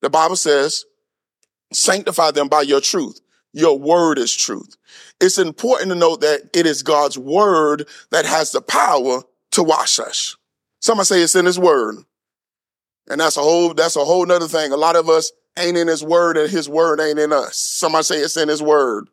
[0.00, 0.86] The Bible says,
[1.70, 3.20] sanctify them by your truth.
[3.54, 4.76] Your word is truth.
[5.20, 10.00] It's important to note that it is God's word that has the power to wash
[10.00, 10.36] us.
[10.80, 11.98] Somebody say it's in his word.
[13.08, 14.72] And that's a whole, that's a whole nother thing.
[14.72, 17.56] A lot of us ain't in his word and his word ain't in us.
[17.56, 19.08] Somebody say it's in his word.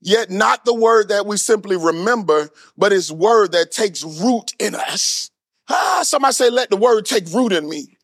[0.00, 4.76] Yet not the word that we simply remember, but his word that takes root in
[4.76, 5.30] us.
[5.68, 7.98] Ah, somebody say, let the word take root in me.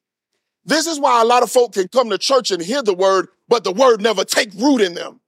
[0.64, 3.28] This is why a lot of folk can come to church and hear the word,
[3.48, 5.20] but the word never take root in them.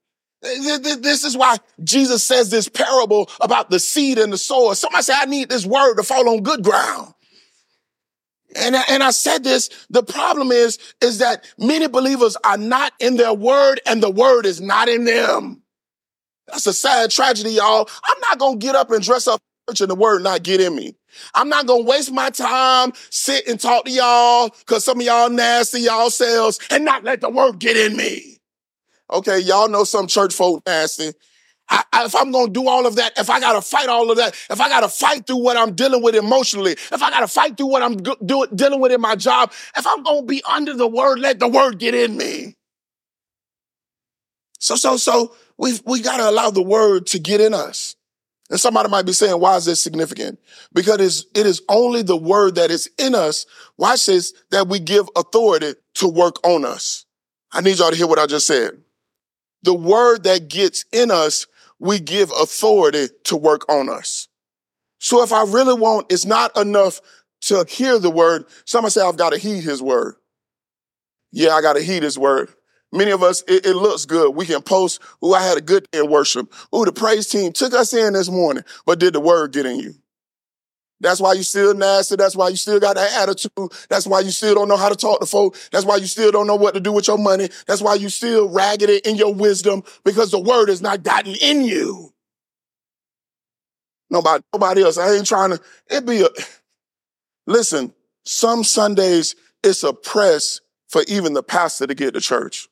[0.44, 4.74] This is why Jesus says this parable about the seed and the sower.
[4.74, 7.14] Somebody say, I need this word to fall on good ground.
[8.57, 13.16] And, and I said this, the problem is, is that many believers are not in
[13.16, 15.62] their word and the word is not in them.
[16.46, 17.88] That's a sad tragedy, y'all.
[18.04, 20.76] I'm not going to get up and dress up and the word not get in
[20.76, 20.94] me.
[21.35, 25.07] I'm not going to waste my time, sit and talk to y'all because some of
[25.07, 28.33] y'all nasty, y'all selves and not let the word get in me.
[29.14, 29.38] Okay.
[29.38, 31.12] Y'all know some church folk nasty.
[31.70, 34.18] I, if I'm to do all of that, if I got to fight all of
[34.18, 37.20] that, if I got to fight through what I'm dealing with emotionally, if I got
[37.20, 40.42] to fight through what I'm do, dealing with in my job, if I'm to be
[40.44, 42.57] under the word, let the word get in me.
[44.59, 47.96] So, so, so we we got to allow the word to get in us.
[48.50, 50.38] And somebody might be saying, why is this significant?
[50.74, 53.46] Because it is, it is only the word that is in us,
[53.79, 57.07] watch this, that we give authority to work on us.
[57.53, 58.83] I need y'all to hear what I just said.
[59.64, 61.46] The word that gets in us
[61.79, 64.29] we give authority to work on us.
[64.98, 67.00] So if I really want, it's not enough
[67.42, 68.44] to hear the word.
[68.64, 70.16] Somebody say, I've got to heed his word.
[71.33, 72.50] Yeah, I got to heed his word.
[72.92, 74.37] Many of us, it, it, looks good.
[74.37, 76.53] We can post, oh, I had a good day in worship.
[76.72, 79.81] Oh, the praise team took us in this morning, but did the word get in
[79.81, 79.94] you?
[81.04, 82.16] That's why you still nasty.
[82.16, 83.50] That's why you still got that attitude.
[83.90, 85.54] That's why you still don't know how to talk to folk.
[85.70, 87.50] That's why you still don't know what to do with your money.
[87.66, 91.62] That's why you still raggedy in your wisdom because the word is not gotten in
[91.62, 92.14] you.
[94.08, 94.96] Nobody, nobody else.
[94.96, 96.28] I ain't trying to, it be a,
[97.46, 97.92] listen,
[98.24, 102.68] some Sundays it's a press for even the pastor to get to church.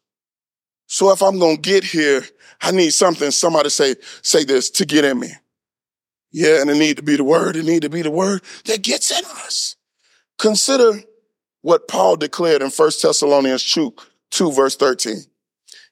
[0.87, 2.23] So if I'm going to get here,
[2.62, 5.33] I need something, somebody say, say this to get in me.
[6.33, 7.57] Yeah, and it need to be the word.
[7.57, 9.77] It need to be the word that gets in us.
[10.38, 11.03] Consider
[11.61, 13.95] what Paul declared in 1 Thessalonians 2,
[14.31, 15.18] 2 verse 13.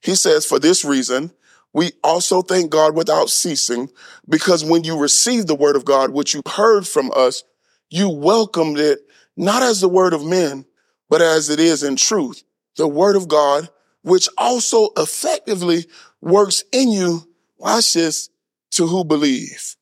[0.02, 1.30] He says, for this reason,
[1.72, 3.90] we also thank God without ceasing,
[4.28, 7.44] because when you received the word of God, which you heard from us,
[7.90, 9.00] you welcomed it
[9.36, 10.64] not as the word of men,
[11.08, 12.42] but as it is in truth,
[12.76, 13.68] the word of God,
[14.02, 15.86] which also effectively
[16.20, 18.30] works in you, watch this,
[18.72, 19.76] to who believe.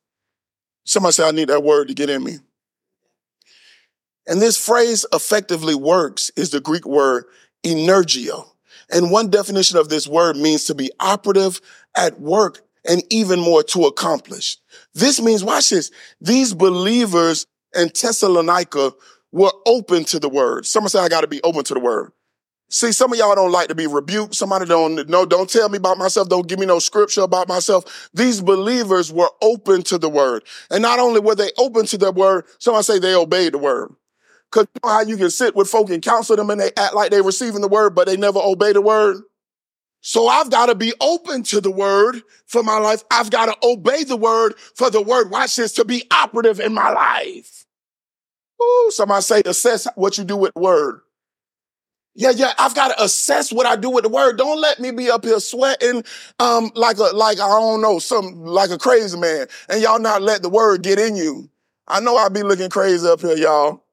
[0.88, 2.38] Somebody say, I need that word to get in me.
[4.27, 7.27] And this phrase effectively works is the Greek word
[7.62, 8.48] energeo.
[8.90, 11.61] And one definition of this word means to be operative
[11.94, 14.57] at work and even more to accomplish.
[14.94, 15.90] This means, watch this,
[16.22, 18.92] these believers in Thessalonica
[19.31, 20.64] were open to the word.
[20.64, 22.12] Someone say, I got to be open to the word.
[22.71, 24.35] See, some of y'all don't like to be rebuked.
[24.35, 26.29] Somebody don't know, don't tell me about myself.
[26.29, 28.11] Don't give me no scripture about myself.
[28.13, 30.45] These believers were open to the word.
[30.71, 33.95] And not only were they open to the word, somebody say they obeyed the word.
[34.51, 36.95] Cause you know how you can sit with folk and counsel them and they act
[36.95, 39.23] like they're receiving the word, but they never obey the word.
[40.01, 43.03] So I've got to be open to the word for my life.
[43.11, 45.31] I've got to obey the word for the word.
[45.31, 47.67] Watch this to be operative in my life.
[48.63, 51.01] Ooh, somebody say assess what you do with word.
[52.19, 54.39] Yeah, yeah, I've got to assess what I do with the word.
[54.39, 56.03] Don't let me be up here sweating,
[56.41, 59.47] um, like a, like, I don't know, some, like a crazy man.
[59.69, 61.49] And y'all not let the word get in you.
[61.87, 63.85] I know I be looking crazy up here, y'all.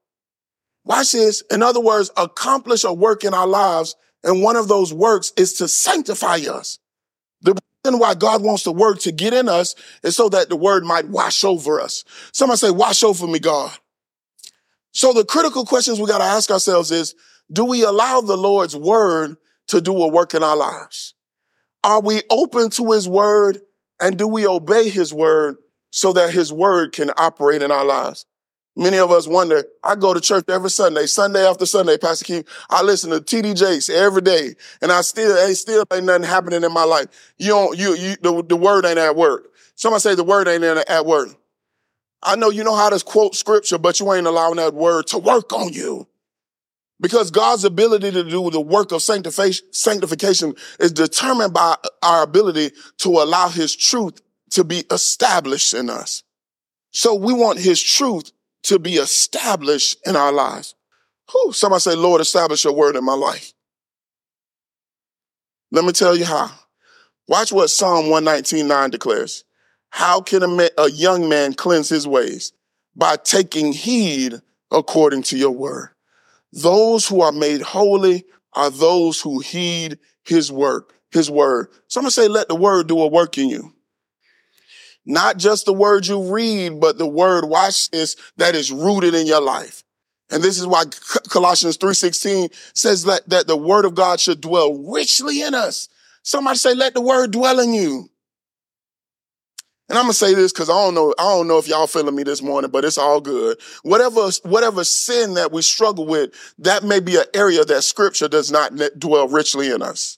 [0.86, 1.43] Watch this.
[1.51, 3.95] In other words, accomplish a work in our lives.
[4.23, 6.80] And one of those works is to sanctify us.
[7.41, 7.55] The
[7.86, 10.84] reason why God wants the word to get in us is so that the word
[10.84, 12.03] might wash over us.
[12.32, 13.71] Somebody say, wash over me, God.
[14.93, 17.13] So the critical questions we got to ask ourselves is,
[17.51, 19.37] do we allow the Lord's word
[19.67, 21.13] to do a work in our lives?
[21.83, 23.59] Are we open to his word
[23.99, 25.57] and do we obey his word
[25.91, 28.25] so that his word can operate in our lives?
[28.77, 32.49] Many of us wonder, I go to church every Sunday, Sunday after Sunday, Pastor Keith.
[32.69, 36.63] I listen to TD Jakes every day and I still, ain't still ain't nothing happening
[36.63, 37.07] in my life.
[37.37, 39.51] You don't, you, you, the, the word ain't at work.
[39.75, 41.29] Somebody say the word ain't at work.
[42.21, 45.19] I know you know how to quote scripture, but you ain't allowing that word to
[45.19, 46.07] work on you.
[46.99, 53.09] Because God's ability to do the work of sanctification is determined by our ability to
[53.09, 54.21] allow his truth
[54.51, 56.23] to be established in us.
[56.91, 58.31] So we want his truth
[58.63, 60.75] to be established in our lives.
[61.31, 63.51] Whew, somebody say, Lord, establish your word in my life.
[65.71, 66.51] Let me tell you how.
[67.27, 69.43] Watch what Psalm 119.9 declares.
[69.89, 72.53] How can a, man, a young man cleanse his ways?
[72.95, 74.35] By taking heed
[74.71, 75.89] according to your word.
[76.55, 81.67] Those who are made holy are those who heed his work, his word.
[81.87, 83.73] Someone say, let the word do a work in you.
[85.05, 89.27] Not just the word you read, but the word, watch this, that is rooted in
[89.27, 89.83] your life.
[90.31, 90.85] And this is why
[91.29, 95.89] Colossians 3.16 says that, that the word of God should dwell richly in us.
[96.23, 98.09] Somebody say, let the word dwell in you.
[99.88, 102.15] And I'm gonna say this because I don't know, I don't know if y'all feeling
[102.15, 103.59] me this morning, but it's all good.
[103.83, 108.51] Whatever, whatever sin that we struggle with, that may be an area that scripture does
[108.51, 110.17] not dwell richly in us.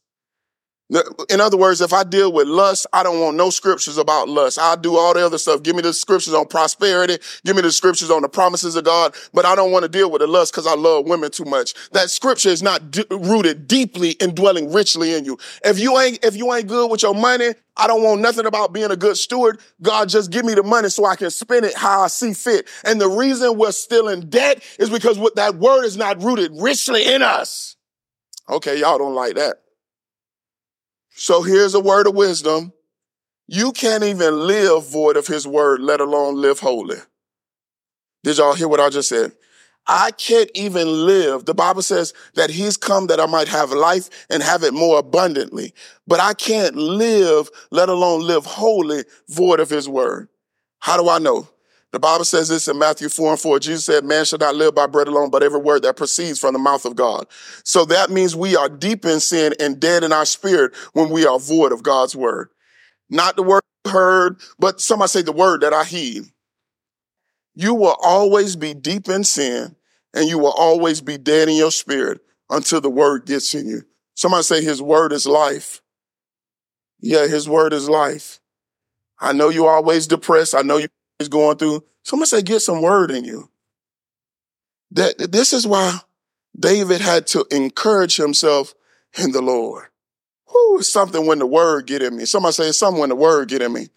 [1.30, 4.58] In other words, if I deal with lust, I don't want no scriptures about lust.
[4.58, 5.62] I'll do all the other stuff.
[5.62, 7.18] Give me the scriptures on prosperity.
[7.44, 9.14] Give me the scriptures on the promises of God.
[9.34, 11.74] But I don't want to deal with the lust because I love women too much.
[11.92, 15.38] That scripture is not d- rooted deeply and dwelling richly in you.
[15.66, 18.72] If you ain't, if you ain't good with your money, I don't want nothing about
[18.72, 19.60] being a good steward.
[19.82, 22.66] God, just give me the money so I can spend it how I see fit.
[22.86, 26.52] And the reason we're still in debt is because what that word is not rooted
[26.56, 27.76] richly in us.
[28.50, 29.58] Okay, y'all don't like that.
[31.20, 32.72] So here's a word of wisdom.
[33.48, 36.98] You can't even live void of his word, let alone live holy.
[38.24, 39.32] Did y'all hear what I just said?
[39.88, 41.46] I can't even live.
[41.46, 45.00] The Bible says that he's come that I might have life and have it more
[45.00, 45.74] abundantly.
[46.06, 50.30] But I can't live, let alone live holy, void of his word.
[50.82, 51.50] How do I know?
[51.94, 53.60] The Bible says this in Matthew 4 and 4.
[53.60, 56.54] Jesus said, man shall not live by bread alone, but every word that proceeds from
[56.54, 57.26] the mouth of God.
[57.64, 61.26] So that means we are deep in sin and dead in our spirit when we
[61.26, 62.50] are void of God's word.
[63.10, 66.24] Not the word heard, but somebody say the word that I heed.
[67.56, 69.76] You will always be deep in sin
[70.14, 72.20] and you will always be dead in your spirit
[72.50, 73.84] until the word gets in you.
[74.14, 75.82] Somebody say his word is life.
[77.00, 78.40] Yeah, his word is life.
[79.20, 80.54] I know you're always depressed.
[80.54, 80.88] I know you
[81.20, 83.50] is going through, someone say, get some word in you.
[84.92, 86.00] That this is why
[86.58, 88.74] David had to encourage himself
[89.18, 89.86] in the Lord.
[90.48, 92.26] Who is something when the word get in me?
[92.26, 93.90] Somebody say something when the word get in me.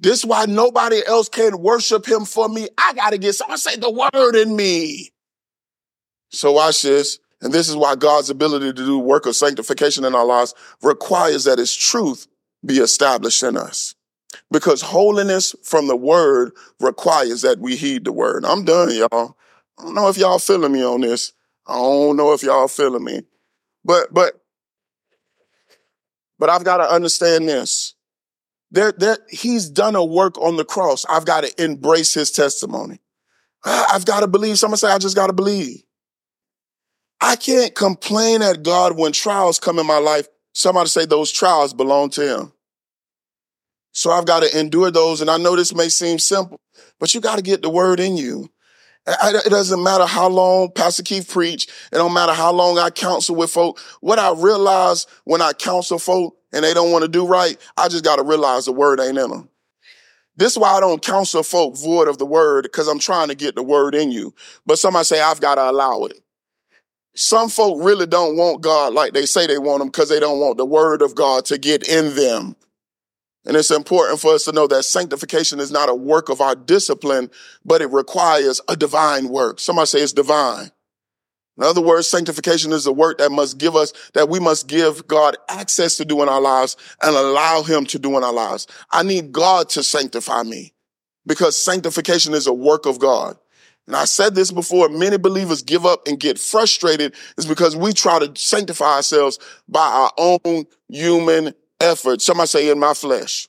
[0.00, 2.68] This is why nobody else can worship him for me.
[2.78, 5.10] I gotta get someone say the word in me.
[6.30, 7.18] So watch this.
[7.40, 11.44] And this is why God's ability to do work of sanctification in our lives requires
[11.44, 12.26] that his truth
[12.64, 13.94] be established in us
[14.50, 18.44] because holiness from the word requires that we heed the word.
[18.44, 19.36] I'm done, y'all.
[19.78, 21.32] I don't know if y'all feeling me on this.
[21.66, 23.22] I don't know if y'all feeling me.
[23.84, 24.40] But but
[26.38, 27.94] but I've got to understand this.
[28.70, 31.06] That that he's done a work on the cross.
[31.08, 33.00] I've got to embrace his testimony.
[33.64, 34.58] I've got to believe.
[34.58, 35.82] Someone say, I just got to believe.
[37.20, 40.28] I can't complain at God when trials come in my life.
[40.52, 42.52] Somebody say those trials belong to him.
[43.98, 45.20] So I've got to endure those.
[45.20, 46.60] And I know this may seem simple,
[47.00, 48.48] but you got to get the word in you.
[49.08, 51.64] It doesn't matter how long Pastor Keith preach.
[51.90, 53.80] It don't matter how long I counsel with folk.
[54.00, 57.88] What I realize when I counsel folk and they don't want to do right, I
[57.88, 59.48] just got to realize the word ain't in them.
[60.36, 63.34] This is why I don't counsel folk void of the word because I'm trying to
[63.34, 64.32] get the word in you.
[64.64, 66.20] But somebody say, I've got to allow it.
[67.16, 70.38] Some folk really don't want God like they say they want him because they don't
[70.38, 72.54] want the word of God to get in them.
[73.48, 76.54] And it's important for us to know that sanctification is not a work of our
[76.54, 77.30] discipline,
[77.64, 79.58] but it requires a divine work.
[79.58, 80.70] Somebody say it's divine.
[81.56, 85.08] In other words, sanctification is a work that must give us, that we must give
[85.08, 88.66] God access to do in our lives and allow him to do in our lives.
[88.92, 90.74] I need God to sanctify me
[91.26, 93.38] because sanctification is a work of God.
[93.86, 97.94] And I said this before, many believers give up and get frustrated is because we
[97.94, 102.22] try to sanctify ourselves by our own human effort.
[102.22, 103.48] Somebody say in my flesh.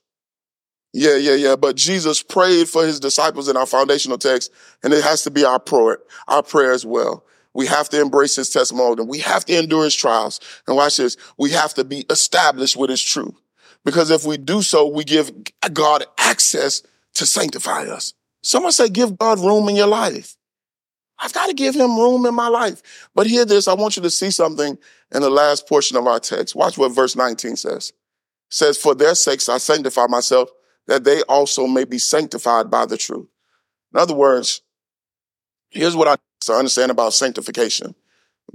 [0.94, 1.56] Yeah, yeah, yeah.
[1.56, 4.52] But Jesus prayed for his disciples in our foundational text,
[4.84, 7.24] and it has to be our prayer, our prayer as well.
[7.54, 10.40] We have to embrace his testimony we have to endure his trials.
[10.68, 11.18] And watch this.
[11.38, 13.36] We have to be established with his truth.
[13.84, 15.32] Because if we do so, we give
[15.74, 16.84] God access
[17.16, 18.14] to sanctify us.
[18.44, 20.36] Someone say, give God room in your life.
[21.18, 23.10] I've got to give him room in my life.
[23.14, 23.68] But hear this.
[23.68, 24.78] I want you to see something
[25.12, 26.56] in the last portion of our text.
[26.56, 27.92] Watch what verse 19 says.
[28.50, 30.50] Says, for their sakes I sanctify myself
[30.88, 33.28] that they also may be sanctified by the truth.
[33.94, 34.62] In other words,
[35.70, 37.96] here's what I to understand about sanctification.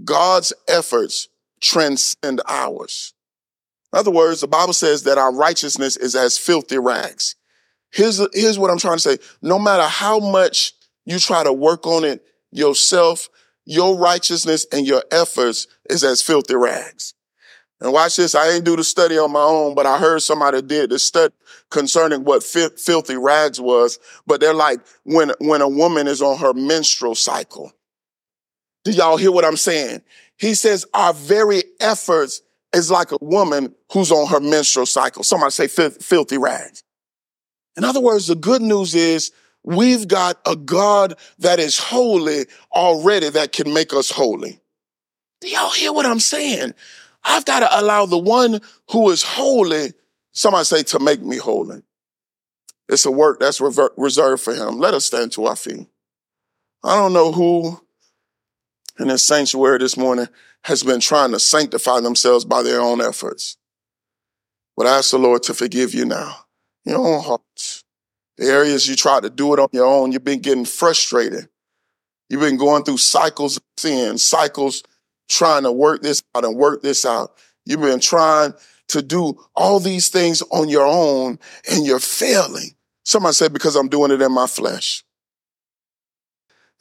[0.05, 1.29] God's efforts
[1.61, 3.15] transcend ours.
[3.93, 7.37] In other words, the Bible says that our righteousness is as filthy rags.
[7.93, 9.19] Here's, here's what I'm trying to say.
[9.41, 10.73] No matter how much
[11.05, 13.29] you try to work on it yourself,
[13.65, 17.15] your righteousness and your efforts is as filthy rags.
[17.85, 18.35] And watch this.
[18.35, 21.35] I ain't do the study on my own, but I heard somebody did the study
[21.71, 23.99] concerning what fi- filthy rags was.
[24.27, 27.75] But they're like when, when a woman is on her menstrual cycle.
[28.85, 30.01] Do y'all hear what I'm saying?
[30.39, 32.41] He says our very efforts
[32.75, 35.23] is like a woman who's on her menstrual cycle.
[35.23, 36.85] Somebody say filthy rags.
[37.77, 39.31] In other words, the good news is
[39.63, 44.59] we've got a God that is holy already that can make us holy.
[45.43, 46.73] Do y'all hear what I'm saying?
[47.25, 48.61] I've got to allow the one
[48.91, 49.93] who is holy,
[50.33, 51.83] somebody say, to make me holy.
[52.89, 54.79] It's a work that's reserved for him.
[54.79, 55.89] Let us stand to our feet.
[56.83, 57.81] I don't know who
[58.99, 60.29] in this sanctuary this morning
[60.65, 63.57] has been trying to sanctify themselves by their own efforts.
[64.77, 66.37] But I ask the Lord to forgive you now.
[66.85, 67.85] Your own hearts.
[68.37, 71.49] The areas you tried to do it on your own, you've been getting frustrated.
[72.29, 74.83] You've been going through cycles of sin, cycles
[75.29, 77.37] trying to work this out and work this out.
[77.65, 78.55] You've been trying
[78.89, 81.39] to do all these things on your own
[81.71, 82.75] and you're failing.
[83.05, 85.05] Somebody said, because I'm doing it in my flesh.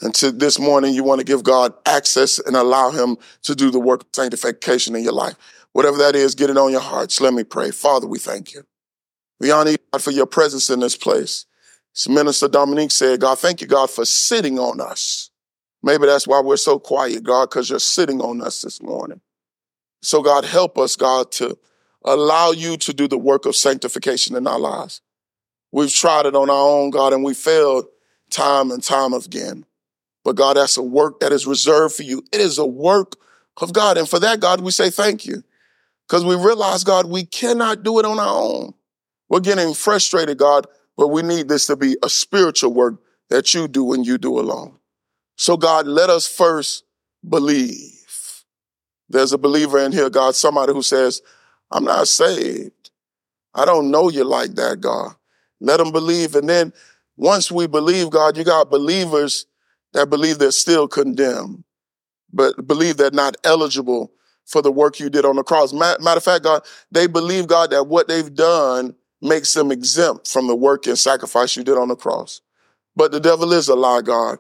[0.02, 3.72] And to this morning, you want to give God access and allow him to do
[3.72, 5.36] the work of sanctification in your life.
[5.72, 7.22] Whatever that is, get it on your hearts.
[7.22, 7.72] Let me pray.
[7.72, 8.64] Father, we thank you.
[9.39, 11.46] We honor you, God, for your presence in this place.
[11.96, 15.30] As Minister Dominique said, God, thank you, God, for sitting on us.
[15.84, 19.20] Maybe that's why we're so quiet, God, because you're sitting on us this morning.
[20.02, 21.58] So, God, help us, God, to
[22.06, 25.02] allow you to do the work of sanctification in our lives.
[25.72, 27.86] We've tried it on our own, God, and we failed
[28.30, 29.66] time and time again.
[30.24, 32.24] But God, that's a work that is reserved for you.
[32.32, 33.18] It is a work
[33.58, 33.98] of God.
[33.98, 35.44] And for that, God, we say thank you.
[36.08, 38.74] Because we realize, God, we cannot do it on our own.
[39.30, 43.68] We're getting frustrated, God, but we need this to be a spiritual work that you
[43.68, 44.78] do and you do alone.
[45.36, 46.84] So, God, let us first
[47.28, 48.44] believe.
[49.10, 51.22] There's a believer in here, God, somebody who says,
[51.72, 52.92] I'm not saved.
[53.54, 55.14] I don't know you like that, God.
[55.60, 56.36] Let them believe.
[56.36, 56.74] And then
[57.16, 59.46] once we believe, God, you got believers
[59.94, 61.64] that believe they're still condemned,
[62.32, 64.12] but believe they're not eligible
[64.46, 65.72] for the work you did on the cross.
[65.74, 70.48] Matter of fact, God, they believe, God, that what they've done makes them exempt from
[70.48, 72.42] the work and sacrifice you did on the cross.
[72.96, 74.40] But the devil is a lie, God.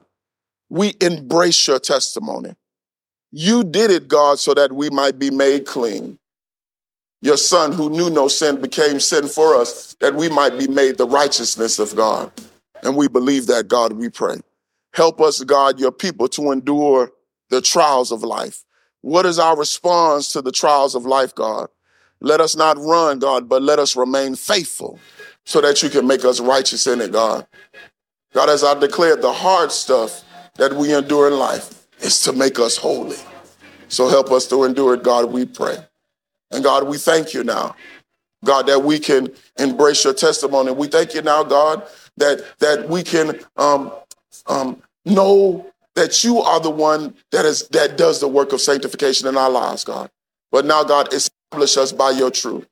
[0.73, 2.55] We embrace your testimony.
[3.31, 6.17] You did it, God, so that we might be made clean.
[7.21, 10.97] Your son who knew no sin became sin for us that we might be made
[10.97, 12.31] the righteousness of God.
[12.81, 14.37] And we believe that, God, we pray.
[14.95, 17.11] Help us, God, your people to endure
[17.51, 18.63] the trials of life.
[19.01, 21.67] What is our response to the trials of life, God?
[22.19, 24.97] Let us not run, God, but let us remain faithful
[25.45, 27.45] so that you can make us righteous in it, God.
[28.33, 30.23] God, as I declared, the hard stuff
[30.55, 33.17] that we endure in life is to make us holy.
[33.87, 35.77] So help us to endure it, God, we pray.
[36.51, 37.75] And God, we thank you now.
[38.43, 40.71] God, that we can embrace your testimony.
[40.71, 41.83] We thank you now, God,
[42.17, 43.91] that that we can um,
[44.47, 49.27] um, know that you are the one that is that does the work of sanctification
[49.27, 50.09] in our lives, God.
[50.51, 52.67] But now, God, establish us by your truth.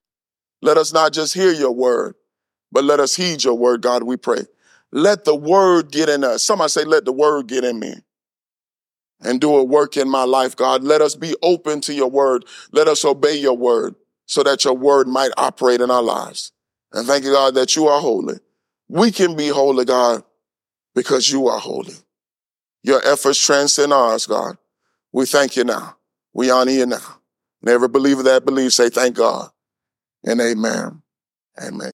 [0.61, 2.15] Let us not just hear your word,
[2.71, 4.41] but let us heed your word, God, we pray.
[4.91, 6.43] Let the word get in us.
[6.43, 7.95] Somebody say, let the word get in me
[9.21, 10.83] and do a work in my life, God.
[10.83, 12.45] Let us be open to your word.
[12.71, 16.51] Let us obey your word so that your word might operate in our lives.
[16.91, 18.39] And thank you, God, that you are holy.
[18.89, 20.23] We can be holy, God,
[20.93, 21.93] because you are holy.
[22.83, 24.57] Your efforts transcend ours, God.
[25.13, 25.97] We thank you now.
[26.33, 27.21] We honor you now.
[27.61, 29.49] And every believer that believes say thank God
[30.25, 31.01] and amen.
[31.61, 31.89] Amen.